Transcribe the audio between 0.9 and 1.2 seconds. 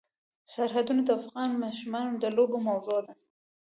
د